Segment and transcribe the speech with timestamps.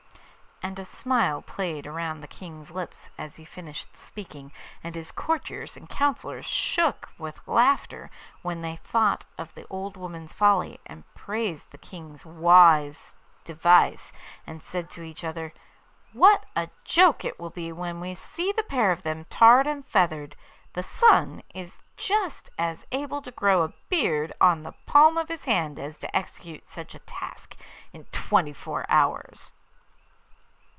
[0.63, 4.51] And a smile played round the King's lips as he finished speaking,
[4.83, 8.11] and his courtiers and counsellors shook with laughter
[8.43, 14.13] when they thought of the old woman's folly, and praised the King's wise device,
[14.45, 15.51] and said to each other,
[16.13, 19.83] 'What a joke it will be when we see the pair of them tarred and
[19.87, 20.35] feathered!
[20.73, 25.45] The son is just as able to grow a beard on the palm of his
[25.45, 27.57] hand as to execute such a task
[27.93, 29.53] in twenty four hours.